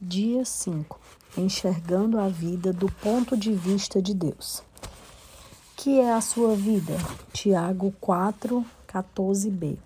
[0.00, 0.96] Dia 5
[1.36, 4.62] Enxergando a vida do ponto de vista de Deus.
[5.76, 6.96] Que é a sua vida?
[7.32, 9.76] Tiago 4, 14b.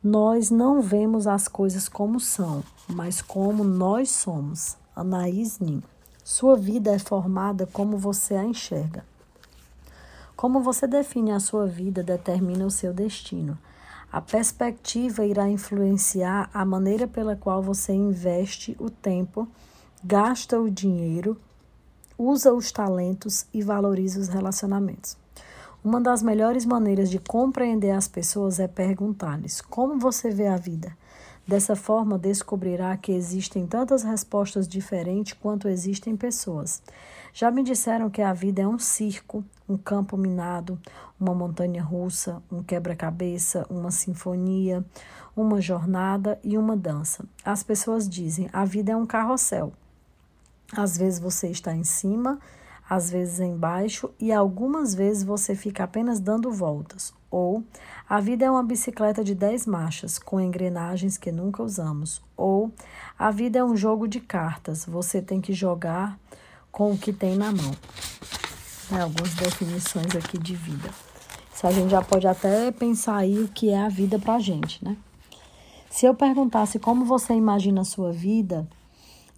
[0.00, 4.76] Nós não vemos as coisas como são, mas como nós somos.
[4.94, 5.82] Anaís Nin.
[6.22, 9.04] Sua vida é formada como você a enxerga.
[10.36, 13.58] Como você define a sua vida determina o seu destino.
[14.16, 19.46] A perspectiva irá influenciar a maneira pela qual você investe o tempo,
[20.02, 21.38] gasta o dinheiro,
[22.16, 25.18] usa os talentos e valoriza os relacionamentos.
[25.84, 30.96] Uma das melhores maneiras de compreender as pessoas é perguntar-lhes como você vê a vida.
[31.46, 36.82] Dessa forma, descobrirá que existem tantas respostas diferentes quanto existem pessoas.
[37.32, 40.76] Já me disseram que a vida é um circo, um campo minado,
[41.20, 44.84] uma montanha russa, um quebra-cabeça, uma sinfonia,
[45.36, 47.24] uma jornada e uma dança.
[47.44, 49.72] As pessoas dizem: a vida é um carrossel.
[50.72, 52.40] Às vezes você está em cima,
[52.90, 57.14] às vezes embaixo e algumas vezes você fica apenas dando voltas.
[57.36, 57.62] Ou
[58.08, 62.22] a vida é uma bicicleta de 10 marchas com engrenagens que nunca usamos.
[62.34, 62.72] Ou
[63.18, 66.18] a vida é um jogo de cartas, você tem que jogar
[66.72, 67.72] com o que tem na mão.
[68.90, 70.88] Né, algumas definições aqui de vida.
[71.54, 74.40] Isso a gente já pode até pensar aí o que é a vida para a
[74.40, 74.96] gente, né?
[75.90, 78.66] Se eu perguntasse como você imagina a sua vida,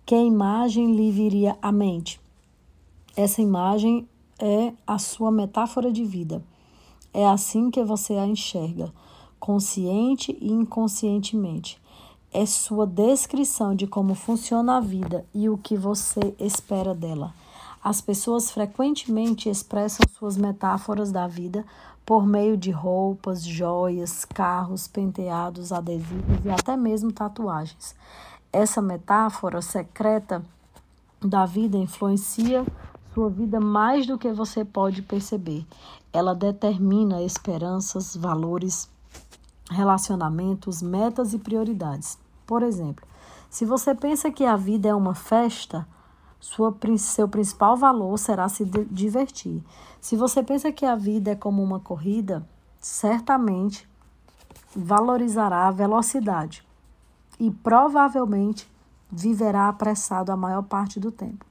[0.06, 2.20] que imagem lhe viria à mente?
[3.16, 6.40] Essa imagem é a sua metáfora de vida.
[7.12, 8.92] É assim que você a enxerga,
[9.38, 11.80] consciente e inconscientemente
[12.32, 17.34] é sua descrição de como funciona a vida e o que você espera dela.
[17.82, 21.64] As pessoas frequentemente expressam suas metáforas da vida
[22.04, 27.94] por meio de roupas, joias, carros, penteados, adesivos e até mesmo tatuagens.
[28.52, 30.44] Essa metáfora secreta
[31.20, 32.64] da vida influencia
[33.18, 35.66] sua vida mais do que você pode perceber.
[36.12, 38.88] Ela determina esperanças, valores,
[39.68, 42.16] relacionamentos, metas e prioridades.
[42.46, 43.04] Por exemplo,
[43.50, 45.84] se você pensa que a vida é uma festa,
[46.38, 49.64] sua, seu principal valor será se divertir.
[50.00, 52.48] Se você pensa que a vida é como uma corrida,
[52.80, 53.88] certamente
[54.76, 56.64] valorizará a velocidade
[57.40, 58.70] e provavelmente
[59.10, 61.47] viverá apressado a maior parte do tempo.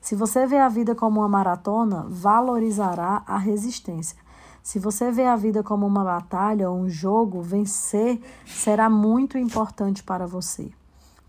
[0.00, 4.18] Se você vê a vida como uma maratona, valorizará a resistência.
[4.62, 10.02] Se você vê a vida como uma batalha ou um jogo, vencer será muito importante
[10.02, 10.70] para você.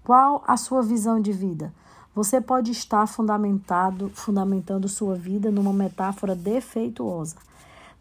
[0.03, 1.74] Qual a sua visão de vida?
[2.13, 7.35] Você pode estar fundamentado, fundamentando sua vida numa metáfora defeituosa.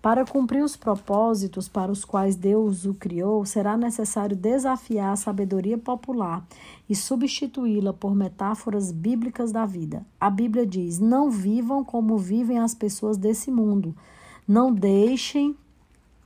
[0.01, 5.77] Para cumprir os propósitos para os quais Deus o criou, será necessário desafiar a sabedoria
[5.77, 6.47] popular
[6.89, 10.07] e substituí-la por metáforas bíblicas da vida.
[10.21, 13.95] A Bíblia diz: Não vivam como vivem as pessoas desse mundo
[14.49, 15.55] não deixem,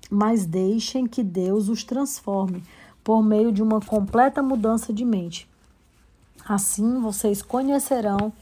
[0.09, 2.63] mas deixem que Deus os transforme
[3.03, 5.49] por meio de uma completa mudança de mente.
[6.47, 8.33] Assim vocês conhecerão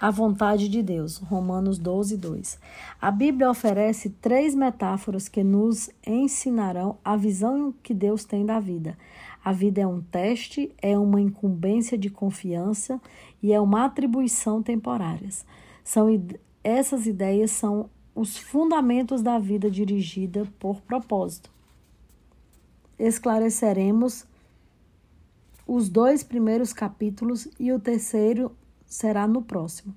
[0.00, 1.18] a vontade de Deus.
[1.18, 2.58] Romanos 12, 2.
[3.00, 8.96] A Bíblia oferece três metáforas que nos ensinarão a visão que Deus tem da vida.
[9.44, 13.00] A vida é um teste, é uma incumbência de confiança
[13.42, 15.44] e é uma atribuição temporárias.
[15.84, 16.08] São,
[16.64, 21.50] essas ideias são os fundamentos da vida dirigida por propósito.
[22.98, 24.26] Esclareceremos
[25.66, 28.50] os dois primeiros capítulos e o terceiro
[28.90, 29.94] será no próximo.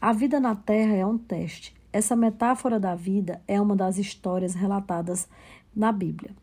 [0.00, 1.74] A vida na Terra é um teste.
[1.92, 5.28] Essa metáfora da vida é uma das histórias relatadas
[5.74, 6.34] na Bíblia.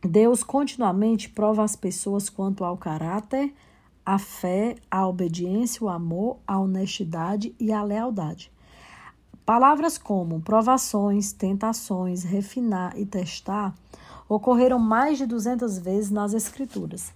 [0.00, 3.52] Deus continuamente prova as pessoas quanto ao caráter,
[4.06, 8.50] a fé, a obediência, o amor, a honestidade e a lealdade.
[9.44, 13.74] Palavras como provações, tentações, refinar e testar
[14.28, 17.12] ocorreram mais de 200 vezes nas Escrituras.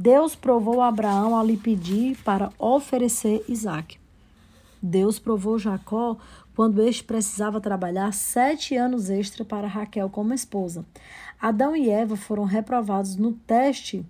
[0.00, 3.98] Deus provou Abraão ao lhe pedir para oferecer Isaac.
[4.80, 6.16] Deus provou Jacó
[6.54, 10.84] quando este precisava trabalhar sete anos extra para Raquel como esposa.
[11.40, 14.06] Adão e Eva foram reprovados no teste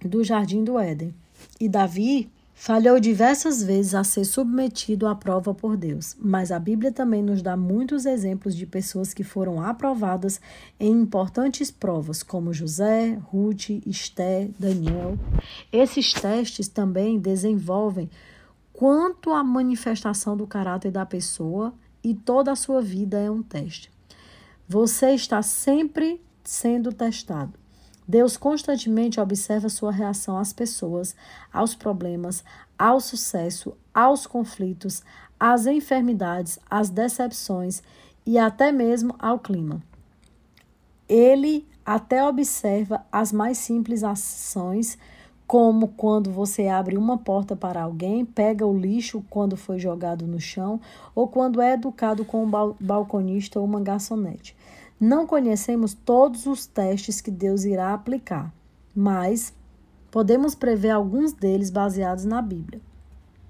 [0.00, 1.14] do jardim do Éden.
[1.60, 6.92] E Davi Falhou diversas vezes a ser submetido à prova por Deus, mas a Bíblia
[6.92, 10.40] também nos dá muitos exemplos de pessoas que foram aprovadas
[10.78, 15.18] em importantes provas, como José, Ruth, Esté, Daniel.
[15.72, 18.08] Esses testes também desenvolvem
[18.72, 21.74] quanto a manifestação do caráter da pessoa
[22.04, 23.90] e toda a sua vida é um teste.
[24.66, 27.63] Você está sempre sendo testado.
[28.06, 31.16] Deus constantemente observa sua reação às pessoas,
[31.52, 32.44] aos problemas,
[32.78, 35.02] ao sucesso, aos conflitos,
[35.40, 37.82] às enfermidades, às decepções
[38.26, 39.82] e até mesmo ao clima.
[41.08, 44.98] Ele até observa as mais simples ações,
[45.46, 50.40] como quando você abre uma porta para alguém, pega o lixo quando foi jogado no
[50.40, 50.80] chão,
[51.14, 54.56] ou quando é educado com um balconista ou uma garçonete.
[55.06, 58.50] Não conhecemos todos os testes que Deus irá aplicar,
[58.96, 59.52] mas
[60.10, 62.80] podemos prever alguns deles baseados na Bíblia.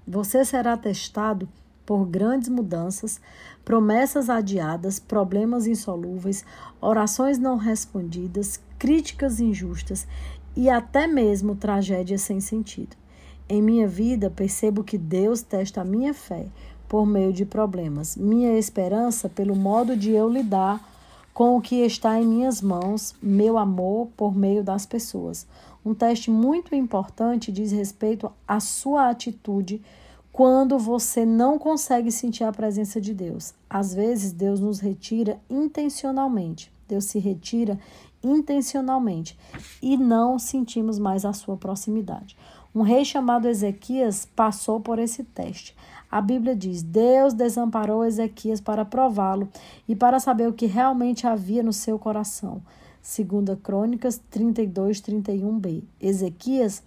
[0.05, 1.47] Você será testado
[1.85, 3.21] por grandes mudanças,
[3.63, 6.43] promessas adiadas, problemas insolúveis,
[6.81, 10.05] orações não respondidas, críticas injustas
[10.57, 12.97] e até mesmo tragédias sem sentido.
[13.47, 16.47] Em minha vida, percebo que Deus testa a minha fé
[16.89, 20.94] por meio de problemas, minha esperança pelo modo de eu lidar
[21.35, 25.45] com o que está em minhas mãos, meu amor por meio das pessoas.
[25.85, 29.81] Um teste muito importante diz respeito à sua atitude
[30.31, 33.53] quando você não consegue sentir a presença de Deus.
[33.69, 36.71] Às vezes, Deus nos retira intencionalmente.
[36.87, 37.77] Deus se retira
[38.23, 39.37] intencionalmente
[39.81, 42.37] e não sentimos mais a sua proximidade.
[42.73, 45.75] Um rei chamado Ezequias passou por esse teste.
[46.15, 49.49] A Bíblia diz: Deus desamparou Ezequias para prová-lo
[49.85, 52.61] e para saber o que realmente havia no seu coração.
[53.01, 55.83] Segunda Crônicas 32, 31b.
[55.99, 56.81] Ezequias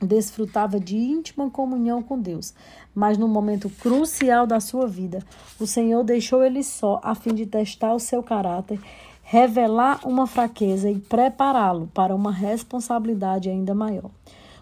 [0.00, 2.54] desfrutava de íntima comunhão com Deus,
[2.94, 5.18] mas no momento crucial da sua vida,
[5.60, 8.80] o Senhor deixou ele só a fim de testar o seu caráter,
[9.22, 14.10] revelar uma fraqueza e prepará-lo para uma responsabilidade ainda maior.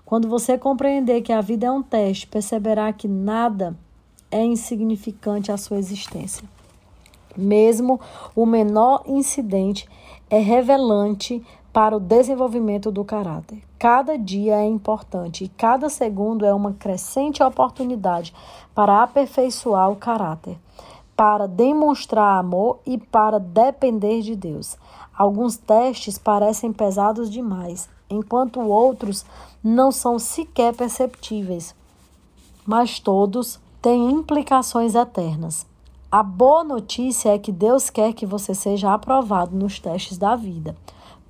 [0.04, 3.76] Quando você compreender que a vida é um teste, perceberá que nada
[4.34, 6.42] é insignificante à sua existência.
[7.36, 8.00] Mesmo
[8.34, 9.88] o menor incidente
[10.28, 11.40] é revelante
[11.72, 13.62] para o desenvolvimento do caráter.
[13.78, 18.34] Cada dia é importante e cada segundo é uma crescente oportunidade
[18.74, 20.58] para aperfeiçoar o caráter,
[21.14, 24.76] para demonstrar amor e para depender de Deus.
[25.16, 29.24] Alguns testes parecem pesados demais, enquanto outros
[29.62, 31.72] não são sequer perceptíveis,
[32.66, 35.66] mas todos têm implicações eternas.
[36.10, 40.74] A boa notícia é que Deus quer que você seja aprovado nos testes da vida.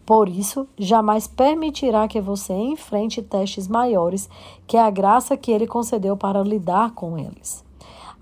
[0.06, 4.30] Por isso, jamais permitirá que você enfrente testes maiores
[4.68, 7.64] que a graça que ele concedeu para lidar com eles.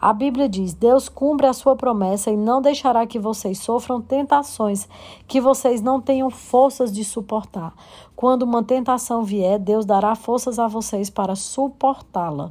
[0.01, 4.89] A Bíblia diz: Deus cumpre a sua promessa e não deixará que vocês sofram tentações
[5.29, 7.75] que vocês não tenham forças de suportar.
[8.17, 12.51] Quando uma tentação vier, Deus dará forças a vocês para suportá-la.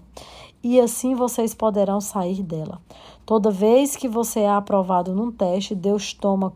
[0.63, 2.79] E assim vocês poderão sair dela.
[3.25, 6.53] Toda vez que você é aprovado num teste, Deus toma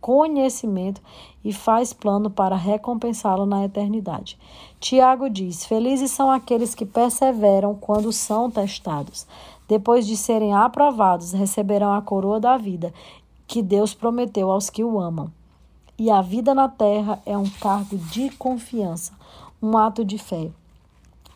[0.00, 1.00] conhecimento
[1.44, 4.38] e faz plano para recompensá-lo na eternidade.
[4.78, 9.26] Tiago diz: Felizes são aqueles que perseveram quando são testados.
[9.66, 12.92] Depois de serem aprovados, receberão a coroa da vida
[13.46, 15.30] que Deus prometeu aos que o amam.
[15.98, 19.12] E a vida na terra é um cargo de confiança,
[19.60, 20.50] um ato de fé.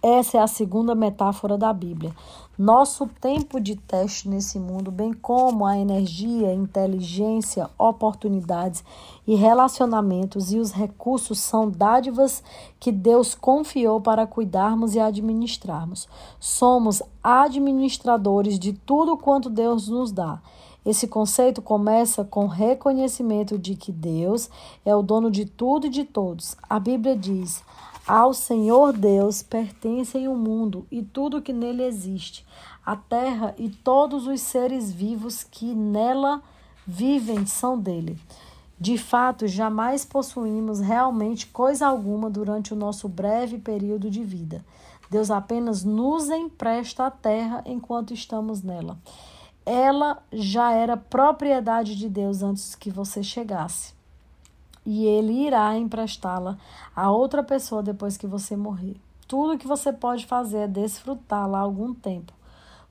[0.03, 2.13] Essa é a segunda metáfora da Bíblia.
[2.59, 8.83] Nosso tempo de teste nesse mundo, bem como a energia, inteligência, oportunidades
[9.25, 12.43] e relacionamentos e os recursos são dádivas
[12.81, 16.09] que Deus confiou para cuidarmos e administrarmos.
[16.41, 20.43] Somos administradores de tudo quanto Deus nos dá.
[20.85, 24.51] Esse conceito começa com reconhecimento de que Deus
[24.85, 26.57] é o dono de tudo e de todos.
[26.69, 27.63] A Bíblia diz:
[28.07, 32.45] ao Senhor Deus pertencem o mundo e tudo que nele existe,
[32.85, 36.43] a terra e todos os seres vivos que nela
[36.85, 38.19] vivem são dele.
[38.79, 44.65] De fato, jamais possuímos realmente coisa alguma durante o nosso breve período de vida.
[45.09, 48.99] Deus apenas nos empresta a terra enquanto estamos nela.
[49.65, 54.02] Ela já era propriedade de Deus antes que você chegasse
[54.85, 56.59] e ele irá emprestá-la
[56.95, 58.97] a outra pessoa depois que você morrer.
[59.27, 62.33] Tudo que você pode fazer é desfrutá-la algum tempo.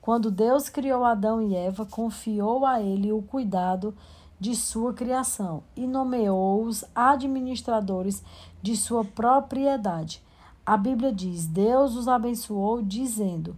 [0.02, 3.94] Quando Deus criou Adão e Eva, confiou a ele o cuidado
[4.40, 8.24] de sua criação e nomeou-os administradores
[8.62, 10.24] de sua propriedade.
[10.66, 13.56] A Bíblia diz: Deus os abençoou, dizendo: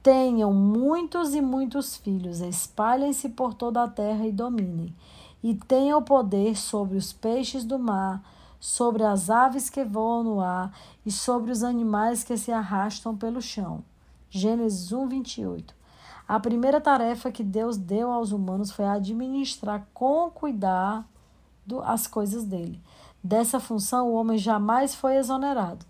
[0.00, 4.94] Tenham muitos e muitos filhos, espalhem-se por toda a terra e dominem
[5.44, 8.22] e tenha o poder sobre os peixes do mar,
[8.58, 10.72] sobre as aves que voam no ar
[11.04, 13.84] e sobre os animais que se arrastam pelo chão.
[14.30, 15.74] Gênesis 1, 28.
[16.26, 21.04] A primeira tarefa que Deus deu aos humanos foi administrar com cuidado
[21.82, 22.80] as coisas dele.
[23.22, 25.84] Dessa função, o homem jamais foi exonerado.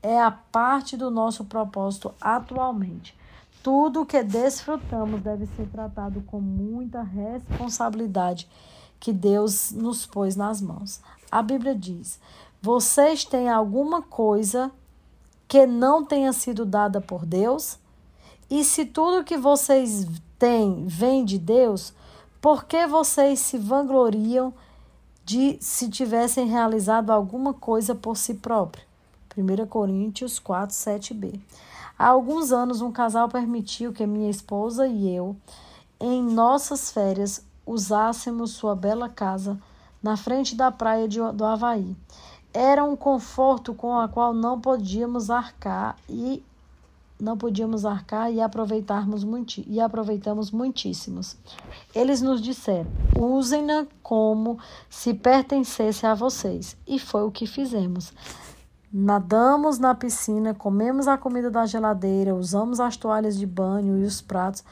[0.00, 3.18] É a parte do nosso propósito atualmente.
[3.60, 8.48] Tudo que desfrutamos deve ser tratado com muita responsabilidade
[9.00, 11.00] que Deus nos pôs nas mãos.
[11.32, 12.20] A Bíblia diz:
[12.62, 14.70] vocês têm alguma coisa
[15.48, 17.78] que não tenha sido dada por Deus?
[18.50, 20.06] E se tudo que vocês
[20.38, 21.94] têm vem de Deus,
[22.40, 24.52] por que vocês se vangloriam
[25.24, 28.84] de se tivessem realizado alguma coisa por si próprio?
[29.36, 31.40] 1 Coríntios 4, 7b.
[31.98, 35.36] Há alguns anos, um casal permitiu que minha esposa e eu,
[36.00, 39.58] em nossas férias, usássemos sua bela casa
[40.02, 41.96] na frente da praia de, do Havaí.
[42.52, 46.42] Era um conforto com o qual não podíamos arcar e
[47.20, 51.36] não podíamos arcar e aproveitarmos muito, e aproveitamos muitíssimos.
[51.94, 56.76] Eles nos disseram: usem-na como se pertencesse a vocês.
[56.86, 58.12] E foi o que fizemos.
[58.92, 64.20] Nadamos na piscina, comemos a comida da geladeira, usamos as toalhas de banho e os
[64.20, 64.64] pratos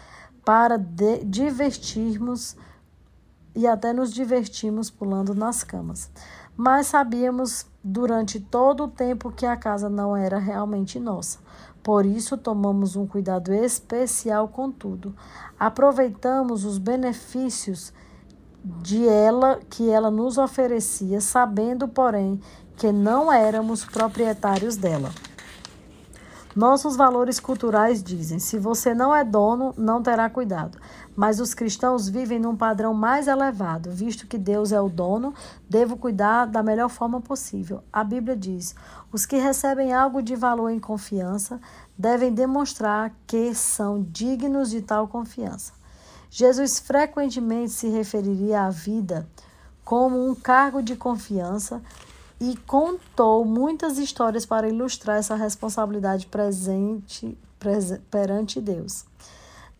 [0.44, 0.76] para
[1.24, 2.56] divertirmos
[3.58, 6.08] e até nos divertimos pulando nas camas.
[6.56, 11.40] Mas sabíamos durante todo o tempo que a casa não era realmente nossa.
[11.82, 15.12] Por isso, tomamos um cuidado especial com tudo.
[15.58, 17.92] Aproveitamos os benefícios
[18.62, 22.40] de ela que ela nos oferecia, sabendo, porém,
[22.76, 25.10] que não éramos proprietários dela.
[26.56, 30.78] Nossos valores culturais dizem: se você não é dono, não terá cuidado.
[31.14, 35.34] Mas os cristãos vivem num padrão mais elevado, visto que Deus é o dono,
[35.68, 37.82] devo cuidar da melhor forma possível.
[37.92, 38.74] A Bíblia diz:
[39.12, 41.60] os que recebem algo de valor em confiança
[41.96, 45.72] devem demonstrar que são dignos de tal confiança.
[46.30, 49.26] Jesus frequentemente se referiria à vida
[49.84, 51.82] como um cargo de confiança
[52.40, 57.36] e contou muitas histórias para ilustrar essa responsabilidade presente
[58.10, 59.04] perante Deus.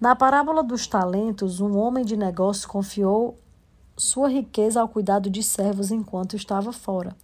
[0.00, 3.37] Na parábola dos talentos, um homem de negócios confiou
[3.97, 7.17] sua riqueza ao cuidado de servos enquanto estava fora.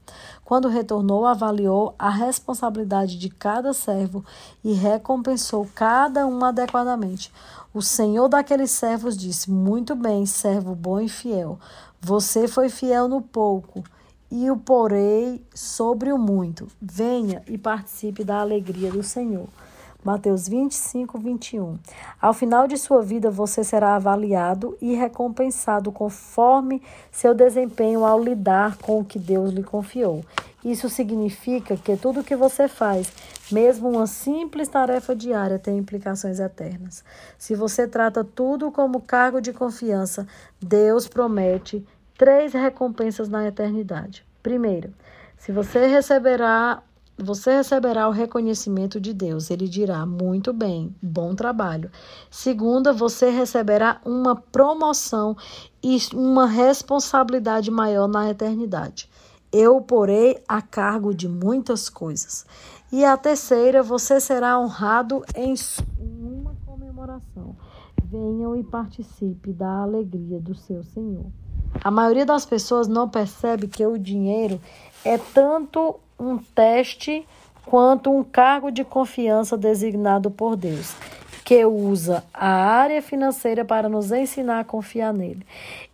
[0.45, 4.25] Quando retornou, avaliou a responsabilidade de cada servo
[4.63, 7.33] e recompensou cada um adequadamente.
[7.73, 11.59] O senhor daqueles servos disse: Muito bem, servo bom e fiel.
[12.01, 13.85] Você foi fiel no pouco
[14.37, 16.67] e o porei sobre o muito.
[16.83, 19.47] Venha e participe da alegria do Senhor.
[20.05, 21.79] Mateus 25, 21.
[22.21, 28.77] Ao final de sua vida, você será avaliado e recompensado conforme seu desempenho ao lidar
[28.79, 30.25] com o que Deus lhe confiou.
[30.65, 33.13] Isso significa que tudo que você faz,
[33.53, 37.05] mesmo uma simples tarefa diária, tem implicações eternas.
[37.39, 40.27] Se você trata tudo como cargo de confiança,
[40.61, 44.25] Deus promete três recompensas na eternidade.
[44.43, 44.93] Primeiro,
[45.37, 46.83] se você receberá
[47.17, 49.51] você receberá o reconhecimento de Deus.
[49.51, 51.91] Ele dirá: muito bem, bom trabalho.
[52.31, 55.37] Segunda, você receberá uma promoção
[55.83, 59.09] e uma responsabilidade maior na eternidade.
[59.53, 62.45] Eu porei a cargo de muitas coisas.
[62.91, 65.55] E a terceira, você será honrado em
[65.99, 67.57] uma comemoração.
[68.05, 71.27] Venham e participe da alegria do seu Senhor.
[71.83, 74.61] A maioria das pessoas não percebe que o dinheiro
[75.05, 77.27] é tanto um teste
[77.67, 80.95] quanto um cargo de confiança designado por Deus,
[81.45, 85.47] que usa a área financeira para nos ensinar a confiar nele.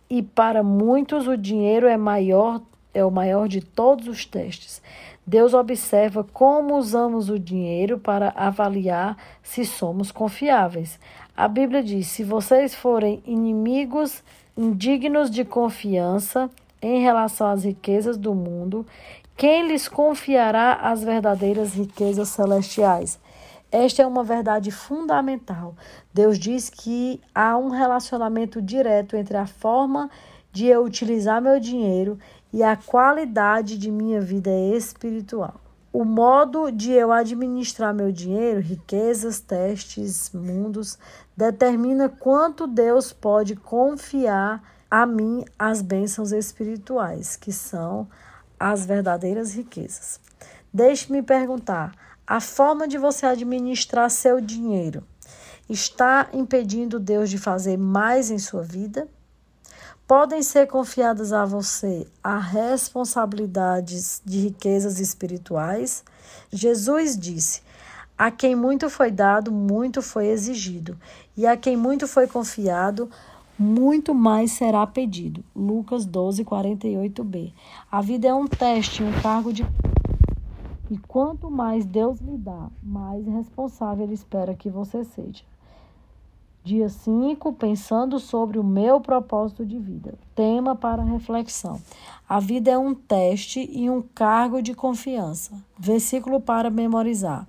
[0.09, 2.61] E para muitos o dinheiro é maior,
[2.93, 4.81] é o maior de todos os testes.
[5.25, 10.99] Deus observa como usamos o dinheiro para avaliar se somos confiáveis.
[11.37, 14.23] A Bíblia diz: se vocês forem inimigos
[14.57, 16.49] indignos de confiança
[16.81, 18.85] em relação às riquezas do mundo,
[19.37, 23.19] quem lhes confiará as verdadeiras riquezas celestiais?
[23.71, 25.73] Esta é uma verdade fundamental.
[26.13, 30.09] Deus diz que há um relacionamento direto entre a forma
[30.51, 32.19] de eu utilizar meu dinheiro
[32.51, 35.55] e a qualidade de minha vida espiritual.
[35.93, 40.97] O modo de eu administrar meu dinheiro, riquezas, testes, mundos,
[41.35, 48.07] determina quanto Deus pode confiar a mim as bênçãos espirituais, que são
[48.57, 50.17] as verdadeiras riquezas.
[50.73, 51.93] Deixe-me perguntar:
[52.25, 55.03] a forma de você administrar seu dinheiro
[55.69, 59.09] está impedindo Deus de fazer mais em sua vida?
[60.13, 66.03] Podem ser confiadas a você as responsabilidades de riquezas espirituais?
[66.51, 67.61] Jesus disse:
[68.17, 70.99] A quem muito foi dado, muito foi exigido,
[71.37, 73.09] e a quem muito foi confiado,
[73.57, 75.45] muito mais será pedido.
[75.55, 77.53] Lucas 12, 48b.
[77.89, 79.65] A vida é um teste, um cargo de.
[80.89, 85.50] E quanto mais Deus lhe dá, mais responsável Ele espera que você seja.
[86.63, 90.13] Dia 5, pensando sobre o meu propósito de vida.
[90.35, 91.81] Tema para reflexão.
[92.29, 95.51] A vida é um teste e um cargo de confiança.
[95.75, 97.47] Versículo para memorizar.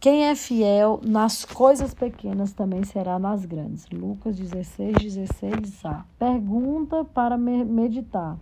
[0.00, 3.86] Quem é fiel nas coisas pequenas também será nas grandes.
[3.92, 6.02] Lucas 16, 16a.
[6.18, 8.36] Pergunta para meditar.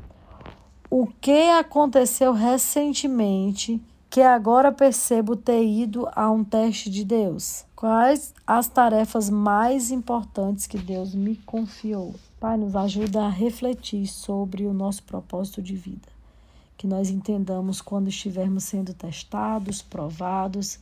[0.88, 7.64] O que aconteceu recentemente que agora percebo ter ido a um teste de Deus?
[7.74, 12.14] Quais as tarefas mais importantes que Deus me confiou?
[12.40, 16.08] Pai, nos ajuda a refletir sobre o nosso propósito de vida.
[16.76, 20.78] Que nós entendamos quando estivermos sendo testados, provados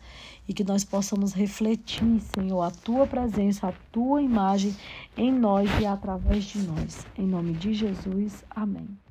[0.48, 4.74] e que nós possamos refletir, Senhor, a tua presença, a tua imagem
[5.16, 7.06] em nós e através de nós.
[7.16, 9.03] Em nome de Jesus, amém.